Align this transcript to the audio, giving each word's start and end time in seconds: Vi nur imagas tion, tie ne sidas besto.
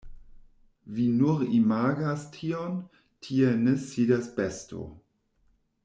Vi 0.99 1.03
nur 1.17 1.43
imagas 1.59 2.23
tion, 2.37 2.73
tie 3.27 3.53
ne 3.67 3.75
sidas 3.87 4.35
besto. 4.41 4.85